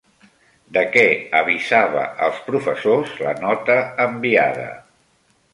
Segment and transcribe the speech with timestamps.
[0.77, 1.03] De què
[1.41, 4.69] avisava als professors la nota enviada?